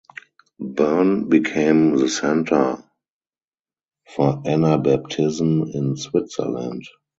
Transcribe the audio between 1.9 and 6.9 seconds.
the center for Anabaptism in Switzerland.